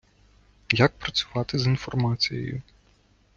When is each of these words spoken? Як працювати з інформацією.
Як 0.73 0.91
працювати 0.97 1.59
з 1.59 1.67
інформацією. 1.67 2.61